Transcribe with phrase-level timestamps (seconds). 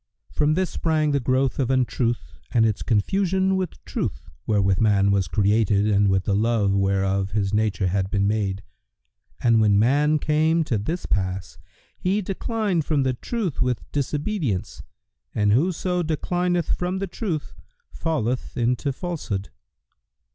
[0.31, 5.27] From this sprang the growth of Untruth and its confusion with Truth, wherewith man was
[5.27, 8.63] created and with the love whereof his nature had been made;
[9.43, 11.59] and when man came to this pass,
[11.95, 14.81] he declined from the Truth with disobedience
[15.35, 17.53] and whoso declineth from the Truth
[17.91, 19.51] falleth into Falsehood."